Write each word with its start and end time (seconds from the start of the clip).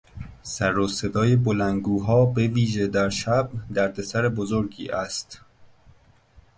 سروصدای 0.43 1.35
بلندگوها 1.35 2.25
به 2.25 2.47
ویژه 2.47 2.87
در 2.87 3.09
شب 3.09 3.49
دردسر 3.73 4.29
بزرگی 4.29 4.89
است. 4.89 5.41